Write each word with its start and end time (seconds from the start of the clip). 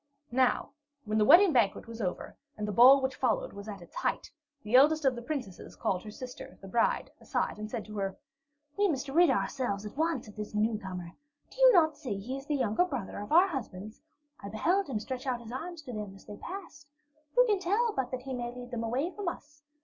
Now, 0.31 0.71
when 1.05 1.19
the 1.19 1.25
wedding 1.25 1.53
banquet 1.53 1.85
was 1.87 2.01
over, 2.01 2.35
and 2.57 2.67
the 2.67 2.71
ball 2.71 3.01
which 3.01 3.13
followed 3.15 3.53
was 3.53 3.67
at 3.67 3.83
its 3.83 3.93
height, 3.93 4.31
the 4.63 4.73
eldest 4.73 5.05
of 5.05 5.13
the 5.15 5.21
princesses 5.21 5.75
called 5.75 6.01
her 6.01 6.09
sister, 6.09 6.57
the 6.59 6.67
bride, 6.67 7.11
aside 7.19 7.59
and 7.59 7.69
said 7.69 7.85
to 7.85 7.95
her: 7.99 8.17
"We 8.77 8.87
must 8.87 9.07
rid 9.09 9.29
ourselves 9.29 9.85
at 9.85 9.95
once 9.95 10.27
of 10.27 10.35
this 10.37 10.55
newcomer. 10.55 11.11
Do 11.51 11.61
you 11.61 11.71
not 11.71 11.97
see 11.97 12.15
that 12.15 12.23
he 12.23 12.35
is 12.35 12.47
the 12.47 12.55
younger 12.55 12.85
brother 12.85 13.19
of 13.19 13.31
our 13.31 13.47
husbands? 13.47 14.01
I 14.39 14.49
beheld 14.49 14.87
him 14.87 14.99
stretch 14.99 15.27
out 15.27 15.39
his 15.39 15.51
arms 15.51 15.83
to 15.83 15.93
them 15.93 16.15
as 16.15 16.25
they 16.25 16.37
passed. 16.37 16.87
Who 17.35 17.45
can 17.45 17.59
tell 17.59 17.93
but 17.95 18.09
that 18.09 18.23
he 18.23 18.33
may 18.33 18.51
lead 18.51 18.71
them 18.71 18.83
away 18.83 19.11
from 19.11 19.27
us? 19.27 19.61